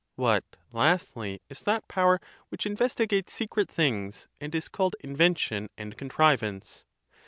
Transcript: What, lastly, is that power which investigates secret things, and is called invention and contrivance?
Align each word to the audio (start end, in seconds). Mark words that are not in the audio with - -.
What, 0.15 0.43
lastly, 0.71 1.41
is 1.47 1.59
that 1.61 1.87
power 1.87 2.19
which 2.49 2.65
investigates 2.65 3.33
secret 3.33 3.69
things, 3.69 4.27
and 4.39 4.55
is 4.55 4.67
called 4.67 4.95
invention 5.01 5.69
and 5.77 5.95
contrivance? 5.95 6.85